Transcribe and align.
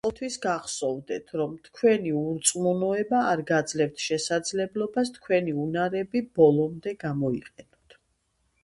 ყოველთვის 0.05 0.35
გახსოვდეთ, 0.43 1.27
რომ 1.41 1.51
თქვენი 1.67 2.13
ურწმუნოება 2.21 3.19
არ 3.35 3.45
გაძლევთ 3.53 4.03
შესაძლებლობას 4.07 5.13
თქვენი 5.21 5.55
უნარები 5.67 6.27
ბოლომდე 6.41 6.97
გამოიყენოთ. 7.07 8.01